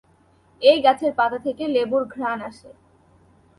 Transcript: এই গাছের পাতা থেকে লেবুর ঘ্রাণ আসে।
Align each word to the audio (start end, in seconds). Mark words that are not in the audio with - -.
এই 0.61 0.77
গাছের 0.81 1.11
পাতা 1.19 1.37
থেকে 1.37 1.63
লেবুর 1.67 2.03
ঘ্রাণ 2.13 2.37
আসে। 2.49 2.69